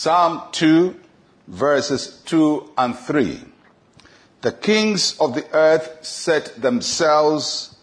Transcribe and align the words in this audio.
Psalm 0.00 0.42
2, 0.52 0.94
verses 1.48 2.22
2 2.26 2.70
and 2.78 2.96
3. 2.96 3.40
The 4.42 4.52
kings 4.52 5.18
of 5.18 5.34
the 5.34 5.44
earth 5.52 6.04
set 6.06 6.62
themselves 6.62 7.74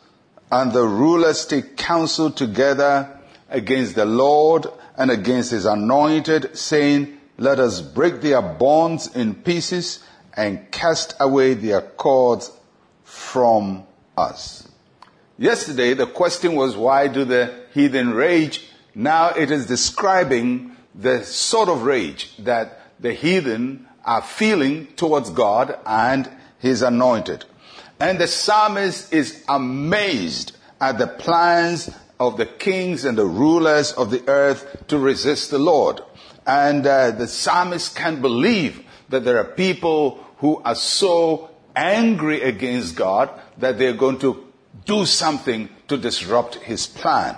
and 0.50 0.72
the 0.72 0.86
rulers 0.86 1.46
take 1.46 1.76
counsel 1.76 2.32
together 2.32 3.20
against 3.50 3.96
the 3.96 4.06
Lord 4.06 4.66
and 4.98 5.12
against 5.12 5.52
his 5.52 5.66
anointed, 5.66 6.58
saying, 6.58 7.18
Let 7.38 7.60
us 7.60 7.82
break 7.82 8.22
their 8.22 8.42
bonds 8.42 9.14
in 9.14 9.36
pieces 9.36 10.00
and 10.38 10.72
cast 10.72 11.16
away 11.20 11.54
their 11.54 11.82
cords 11.82 12.50
from 13.04 13.84
us. 14.18 14.70
Yesterday, 15.38 15.94
the 15.96 16.08
question 16.08 16.56
was, 16.56 16.78
why 16.78 17.10
do 17.10 17.26
the 17.26 17.54
heathen 17.74 18.14
rage? 18.14 18.70
Now 18.96 19.32
it 19.32 19.52
is 19.52 19.66
describing 19.66 20.78
the 20.98 21.24
sort 21.24 21.70
of 21.70 21.84
rage 21.84 22.36
that 22.38 22.82
the 23.00 23.14
heathen 23.14 23.88
are 24.06 24.22
feeling 24.22 24.88
towards 24.96 25.30
God 25.30 25.78
and 25.86 26.30
his 26.60 26.82
anointed. 26.82 27.46
And 28.00 28.20
the 28.20 28.28
psalmist 28.28 29.14
is 29.14 29.44
amazed 29.48 30.56
at 30.80 30.98
the 30.98 31.08
plans 31.08 31.90
of 32.20 32.38
the 32.38 32.46
kings 32.46 33.06
and 33.06 33.18
the 33.18 33.26
rulers 33.26 33.92
of 33.94 34.12
the 34.12 34.28
earth 34.28 34.86
to 34.88 34.98
resist 34.98 35.52
the 35.52 35.60
Lord. 35.60 36.02
And 36.46 36.86
uh, 36.86 37.12
the 37.12 37.28
psalmist 37.28 37.96
can't 37.96 38.22
believe 38.22 38.86
that 39.10 39.24
there 39.24 39.40
are 39.40 39.46
people 39.46 40.24
who 40.38 40.62
are 40.64 40.76
so 40.76 41.50
angry 41.76 42.42
against 42.42 42.96
God 42.96 43.30
that 43.58 43.78
they're 43.78 43.94
going 43.94 44.20
to 44.20 44.46
do 44.86 45.06
something 45.06 45.70
to 45.88 45.98
disrupt 45.98 46.56
his 46.56 46.86
plan. 46.86 47.38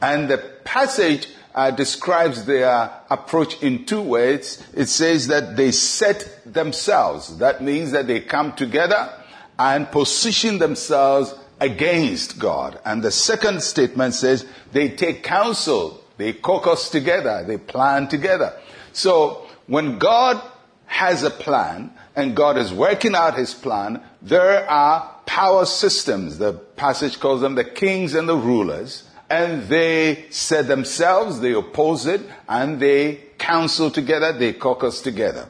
And 0.00 0.28
the 0.28 0.38
passage 0.64 1.28
uh, 1.58 1.72
describes 1.72 2.44
their 2.44 2.88
approach 3.10 3.60
in 3.64 3.84
two 3.84 4.00
ways. 4.00 4.62
It 4.74 4.86
says 4.86 5.26
that 5.26 5.56
they 5.56 5.72
set 5.72 6.40
themselves. 6.46 7.38
That 7.38 7.60
means 7.64 7.90
that 7.90 8.06
they 8.06 8.20
come 8.20 8.52
together 8.52 9.12
and 9.58 9.90
position 9.90 10.60
themselves 10.60 11.34
against 11.58 12.38
God. 12.38 12.78
And 12.84 13.02
the 13.02 13.10
second 13.10 13.64
statement 13.64 14.14
says 14.14 14.46
they 14.70 14.90
take 14.90 15.24
counsel, 15.24 16.00
they 16.16 16.32
caucus 16.32 16.90
together, 16.90 17.42
they 17.44 17.56
plan 17.58 18.06
together. 18.06 18.52
So 18.92 19.44
when 19.66 19.98
God 19.98 20.40
has 20.86 21.24
a 21.24 21.30
plan 21.30 21.90
and 22.14 22.36
God 22.36 22.56
is 22.56 22.72
working 22.72 23.16
out 23.16 23.36
his 23.36 23.52
plan, 23.52 24.00
there 24.22 24.70
are 24.70 25.12
power 25.26 25.66
systems. 25.66 26.38
The 26.38 26.52
passage 26.52 27.18
calls 27.18 27.40
them 27.40 27.56
the 27.56 27.64
kings 27.64 28.14
and 28.14 28.28
the 28.28 28.36
rulers. 28.36 29.07
And 29.30 29.64
they 29.64 30.26
set 30.30 30.68
themselves, 30.68 31.40
they 31.40 31.52
oppose 31.52 32.06
it, 32.06 32.22
and 32.48 32.80
they 32.80 33.20
counsel 33.36 33.90
together, 33.90 34.32
they 34.32 34.54
caucus 34.54 35.02
together. 35.02 35.48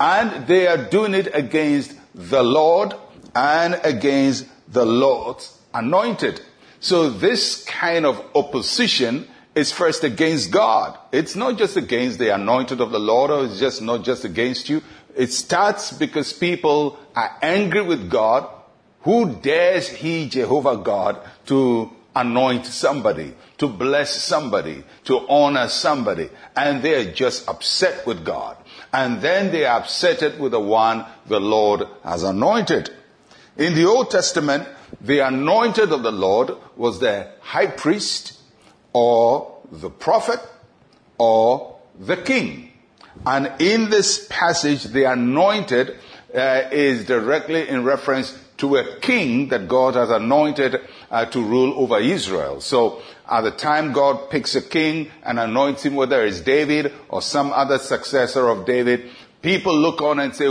And 0.00 0.46
they 0.46 0.66
are 0.66 0.88
doing 0.88 1.14
it 1.14 1.34
against 1.34 1.94
the 2.14 2.42
Lord 2.42 2.94
and 3.34 3.80
against 3.84 4.46
the 4.72 4.84
Lord's 4.84 5.58
anointed. 5.74 6.40
So 6.80 7.10
this 7.10 7.64
kind 7.64 8.06
of 8.06 8.24
opposition 8.34 9.26
is 9.54 9.72
first 9.72 10.04
against 10.04 10.50
God. 10.50 10.96
It's 11.12 11.34
not 11.34 11.58
just 11.58 11.76
against 11.76 12.18
the 12.18 12.34
anointed 12.34 12.80
of 12.80 12.90
the 12.90 13.00
Lord 13.00 13.30
or 13.30 13.44
it's 13.44 13.58
just 13.58 13.82
not 13.82 14.04
just 14.04 14.24
against 14.24 14.68
you. 14.68 14.82
It 15.16 15.32
starts 15.32 15.92
because 15.92 16.32
people 16.32 16.98
are 17.16 17.36
angry 17.42 17.82
with 17.82 18.08
God. 18.08 18.48
Who 19.00 19.34
dares 19.34 19.88
he, 19.88 20.28
Jehovah 20.28 20.76
God, 20.76 21.18
to 21.46 21.90
anoint 22.18 22.66
somebody, 22.66 23.34
to 23.58 23.68
bless 23.68 24.22
somebody, 24.22 24.84
to 25.04 25.26
honor 25.28 25.68
somebody? 25.68 26.28
And 26.56 26.82
they're 26.82 27.12
just 27.12 27.48
upset 27.48 28.06
with 28.06 28.24
God. 28.24 28.56
And 28.92 29.20
then 29.20 29.52
they 29.52 29.64
are 29.64 29.80
upset 29.80 30.38
with 30.38 30.52
the 30.52 30.60
one 30.60 31.04
the 31.26 31.40
Lord 31.40 31.84
has 32.02 32.22
anointed. 32.22 32.90
In 33.56 33.74
the 33.74 33.86
Old 33.86 34.10
Testament, 34.10 34.68
the 35.00 35.20
anointed 35.20 35.92
of 35.92 36.02
the 36.02 36.12
Lord 36.12 36.52
was 36.76 37.00
the 37.00 37.30
high 37.40 37.66
priest 37.66 38.38
or 38.92 39.60
the 39.70 39.90
prophet 39.90 40.40
or 41.18 41.78
the 41.98 42.16
king. 42.16 42.72
And 43.26 43.52
in 43.60 43.90
this 43.90 44.26
passage, 44.30 44.84
the 44.84 45.04
anointed 45.04 45.96
uh, 46.34 46.68
is 46.70 47.04
directly 47.04 47.68
in 47.68 47.84
reference 47.84 48.36
to 48.58 48.76
a 48.76 48.96
king 49.00 49.48
that 49.48 49.68
God 49.68 49.94
has 49.94 50.10
anointed 50.10 50.80
uh, 51.10 51.24
to 51.26 51.42
rule 51.42 51.74
over 51.76 51.98
Israel. 51.98 52.60
So 52.60 53.02
at 53.28 53.42
the 53.42 53.50
time 53.50 53.92
God 53.92 54.30
picks 54.30 54.54
a 54.54 54.62
king 54.62 55.10
and 55.22 55.38
anoints 55.38 55.84
him, 55.84 55.94
whether 55.94 56.24
it's 56.24 56.40
David 56.40 56.92
or 57.08 57.22
some 57.22 57.52
other 57.52 57.78
successor 57.78 58.48
of 58.48 58.66
David, 58.66 59.10
people 59.42 59.76
look 59.76 60.02
on 60.02 60.18
and 60.20 60.34
say, 60.34 60.48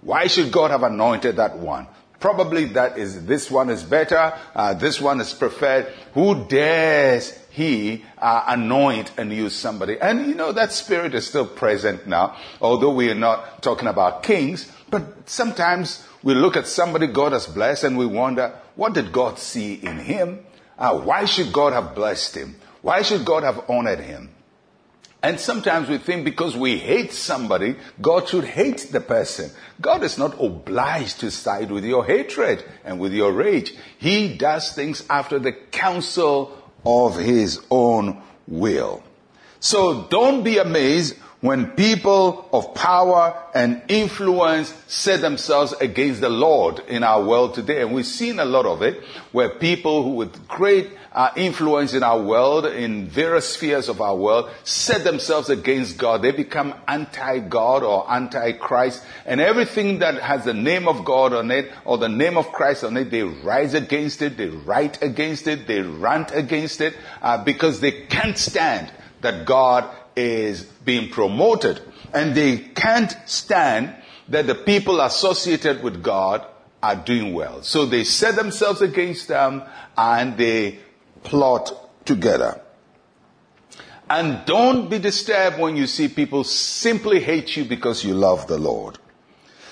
why 0.00 0.26
should 0.26 0.52
God 0.52 0.70
have 0.70 0.82
anointed 0.82 1.36
that 1.36 1.58
one? 1.58 1.86
Probably 2.18 2.64
that 2.66 2.96
is, 2.96 3.26
this 3.26 3.50
one 3.50 3.68
is 3.68 3.82
better, 3.82 4.32
uh, 4.54 4.72
this 4.74 5.00
one 5.00 5.20
is 5.20 5.34
preferred. 5.34 5.92
Who 6.14 6.46
dares 6.46 7.38
he 7.50 8.04
uh, 8.16 8.44
anoint 8.46 9.12
and 9.18 9.30
use 9.30 9.54
somebody? 9.54 10.00
And 10.00 10.26
you 10.26 10.34
know, 10.34 10.52
that 10.52 10.72
spirit 10.72 11.14
is 11.14 11.26
still 11.26 11.46
present 11.46 12.06
now, 12.06 12.36
although 12.60 12.94
we 12.94 13.10
are 13.10 13.14
not 13.14 13.62
talking 13.62 13.88
about 13.88 14.22
kings, 14.22 14.72
but 14.90 15.28
sometimes 15.28 16.06
we 16.26 16.34
look 16.34 16.56
at 16.56 16.66
somebody 16.66 17.06
God 17.06 17.30
has 17.30 17.46
blessed 17.46 17.84
and 17.84 17.96
we 17.96 18.04
wonder, 18.04 18.52
what 18.74 18.94
did 18.94 19.12
God 19.12 19.38
see 19.38 19.74
in 19.74 19.96
him? 20.00 20.44
Uh, 20.76 20.98
why 20.98 21.24
should 21.24 21.52
God 21.52 21.72
have 21.72 21.94
blessed 21.94 22.34
him? 22.34 22.56
Why 22.82 23.02
should 23.02 23.24
God 23.24 23.44
have 23.44 23.70
honored 23.70 24.00
him? 24.00 24.30
And 25.22 25.38
sometimes 25.38 25.88
we 25.88 25.98
think 25.98 26.24
because 26.24 26.56
we 26.56 26.78
hate 26.78 27.12
somebody, 27.12 27.76
God 28.02 28.26
should 28.26 28.42
hate 28.42 28.88
the 28.90 29.00
person. 29.00 29.52
God 29.80 30.02
is 30.02 30.18
not 30.18 30.34
obliged 30.42 31.20
to 31.20 31.30
side 31.30 31.70
with 31.70 31.84
your 31.84 32.04
hatred 32.04 32.64
and 32.84 32.98
with 32.98 33.12
your 33.12 33.30
rage. 33.30 33.72
He 33.96 34.36
does 34.36 34.72
things 34.72 35.04
after 35.08 35.38
the 35.38 35.52
counsel 35.52 36.60
of 36.84 37.16
his 37.16 37.60
own 37.70 38.20
will. 38.48 39.04
So 39.60 40.08
don't 40.10 40.42
be 40.42 40.58
amazed 40.58 41.14
when 41.46 41.70
people 41.70 42.48
of 42.52 42.74
power 42.74 43.40
and 43.54 43.80
influence 43.88 44.74
set 44.88 45.20
themselves 45.20 45.72
against 45.80 46.20
the 46.20 46.28
Lord 46.28 46.80
in 46.88 47.04
our 47.04 47.22
world 47.24 47.54
today. 47.54 47.80
And 47.82 47.94
we've 47.94 48.04
seen 48.04 48.38
a 48.38 48.44
lot 48.44 48.66
of 48.66 48.82
it 48.82 49.02
where 49.32 49.50
people 49.50 50.02
who 50.02 50.10
with 50.10 50.48
great 50.48 50.90
uh, 51.12 51.30
influence 51.36 51.94
in 51.94 52.02
our 52.02 52.20
world, 52.20 52.66
in 52.66 53.06
various 53.06 53.48
spheres 53.54 53.88
of 53.88 54.00
our 54.00 54.16
world, 54.16 54.50
set 54.64 55.04
themselves 55.04 55.48
against 55.48 55.96
God. 55.96 56.20
They 56.20 56.32
become 56.32 56.74
anti-God 56.88 57.82
or 57.82 58.10
anti-Christ 58.10 59.02
and 59.24 59.40
everything 59.40 60.00
that 60.00 60.20
has 60.20 60.44
the 60.44 60.54
name 60.54 60.88
of 60.88 61.04
God 61.04 61.32
on 61.32 61.50
it 61.50 61.70
or 61.84 61.96
the 61.96 62.08
name 62.08 62.36
of 62.36 62.52
Christ 62.52 62.84
on 62.84 62.96
it, 62.96 63.10
they 63.10 63.22
rise 63.22 63.74
against 63.74 64.20
it, 64.20 64.36
they 64.36 64.48
write 64.48 65.00
against 65.02 65.46
it, 65.46 65.66
they 65.66 65.80
rant 65.80 66.32
against 66.34 66.80
it 66.80 66.94
uh, 67.22 67.42
because 67.42 67.80
they 67.80 67.92
can't 67.92 68.36
stand 68.36 68.90
that 69.20 69.46
God 69.46 69.88
is 70.16 70.64
being 70.84 71.10
promoted. 71.10 71.80
And 72.12 72.34
they 72.34 72.58
can't 72.58 73.14
stand 73.26 73.94
that 74.28 74.46
the 74.46 74.54
people 74.54 75.00
associated 75.00 75.82
with 75.82 76.02
God 76.02 76.46
are 76.82 76.96
doing 76.96 77.34
well. 77.34 77.62
So 77.62 77.84
they 77.84 78.04
set 78.04 78.36
themselves 78.36 78.80
against 78.80 79.28
them 79.28 79.62
and 79.96 80.36
they 80.36 80.78
plot 81.22 81.72
together. 82.04 82.60
And 84.08 84.44
don't 84.46 84.88
be 84.88 84.98
disturbed 84.98 85.58
when 85.58 85.76
you 85.76 85.86
see 85.86 86.08
people 86.08 86.44
simply 86.44 87.20
hate 87.20 87.56
you 87.56 87.64
because 87.64 88.04
you 88.04 88.14
love 88.14 88.46
the 88.46 88.58
Lord. 88.58 88.98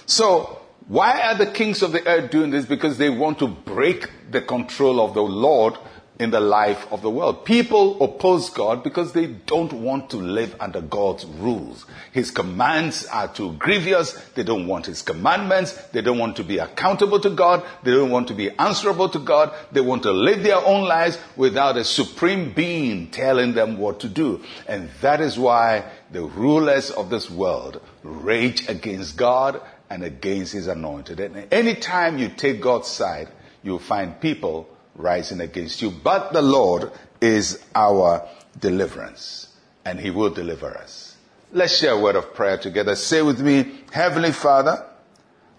So, 0.07 0.61
why 0.89 1.21
are 1.23 1.37
the 1.37 1.47
kings 1.47 1.83
of 1.83 1.93
the 1.93 2.07
earth 2.07 2.31
doing 2.31 2.51
this? 2.51 2.67
Because 2.67 2.99
they 2.99 3.09
want 3.09 3.39
to 3.39 3.47
break 3.47 4.11
the 4.31 4.43
control 4.43 5.01
of 5.01 5.15
the 5.15 5.23
Lord 5.23 5.79
in 6.19 6.31
the 6.31 6.41
life 6.41 6.87
of 6.93 7.03
the 7.03 7.11
world. 7.11 7.45
People 7.45 8.03
oppose 8.03 8.49
God 8.51 8.85
because 8.85 9.13
they 9.13 9.27
don't 9.27 9.73
want 9.73 10.11
to 10.11 10.17
live 10.17 10.55
under 10.61 10.81
God's 10.81 11.27
rules. 11.27 11.85
His 12.13 12.31
commands 12.31 13.05
are 13.07 13.27
too 13.27 13.55
grievous. 13.55 14.13
They 14.35 14.45
don't 14.45 14.69
want 14.69 14.87
His 14.87 15.03
commandments. 15.03 15.73
They 15.89 16.03
don't 16.03 16.19
want 16.19 16.37
to 16.37 16.45
be 16.45 16.59
accountable 16.59 17.19
to 17.21 17.31
God. 17.31 17.65
They 17.83 17.91
don't 17.91 18.11
want 18.11 18.29
to 18.29 18.35
be 18.35 18.51
answerable 18.51 19.09
to 19.09 19.19
God. 19.19 19.53
They 19.73 19.81
want 19.81 20.05
to 20.05 20.13
live 20.13 20.45
their 20.45 20.65
own 20.65 20.85
lives 20.85 21.19
without 21.37 21.77
a 21.77 21.85
supreme 21.85 22.53
being 22.53 23.11
telling 23.11 23.55
them 23.55 23.79
what 23.79 24.01
to 24.01 24.09
do. 24.09 24.41
And 24.69 24.91
that 25.01 25.21
is 25.21 25.37
why 25.37 25.85
the 26.13 26.23
rulers 26.23 26.91
of 26.91 27.11
this 27.11 27.29
world 27.29 27.81
rage 28.05 28.69
against 28.69 29.17
God 29.17 29.61
and 29.91 30.05
against 30.05 30.53
His 30.53 30.69
anointed. 30.69 31.19
And 31.19 31.53
anytime 31.53 32.19
you 32.19 32.29
take 32.29 32.61
God's 32.61 32.89
side, 32.89 33.29
you'll 33.65 33.81
find 33.81 34.21
people 34.21 34.69
rising 34.97 35.41
against 35.41 35.83
you. 35.83 35.91
But 35.91 36.33
the 36.33 36.43
Lord 36.43 36.91
is 37.21 37.65
our 37.75 38.29
deliverance 38.59 39.49
and 39.85 40.01
he 40.01 40.11
will 40.11 40.31
deliver 40.31 40.77
us. 40.77 41.17
Let's 41.53 41.79
share 41.79 41.93
a 41.93 42.01
word 42.01 42.17
of 42.17 42.35
prayer 42.35 42.59
together. 42.59 42.97
Say 42.97 43.23
with 43.23 43.41
me, 43.41 43.81
Heavenly 43.93 44.33
Father, 44.33 44.85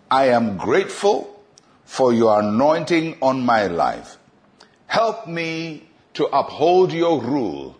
I 0.09 0.29
am 0.29 0.57
grateful 0.57 1.43
for 1.85 2.13
your 2.13 2.39
anointing 2.39 3.17
on 3.21 3.45
my 3.45 3.67
life. 3.67 4.17
Help 4.87 5.27
me 5.27 5.87
to 6.15 6.25
uphold 6.25 6.91
your 6.91 7.21
rule 7.21 7.77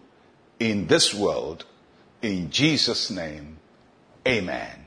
in 0.60 0.88
this 0.88 1.14
world. 1.14 1.66
In 2.22 2.50
Jesus' 2.50 3.10
name, 3.12 3.58
Amen 4.28 4.86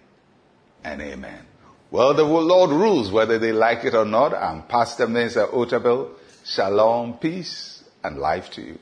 and 0.83 1.01
amen. 1.01 1.47
Well, 1.91 2.13
the 2.13 2.25
Lord 2.25 2.71
rules 2.71 3.11
whether 3.11 3.39
they 3.39 3.53
like 3.53 3.85
it 3.85 3.95
or 3.95 4.05
not. 4.05 4.35
I'm 4.35 4.63
Pastor 4.63 5.07
Mensa 5.07 5.47
Otabil. 5.47 6.11
Shalom, 6.49 7.19
peace, 7.19 7.85
and 8.03 8.17
life 8.17 8.51
to 8.53 8.63
you. 8.63 8.79